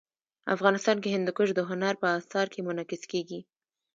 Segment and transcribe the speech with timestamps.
[0.55, 3.39] افغانستان کې هندوکش د هنر په اثار کې منعکس کېږي.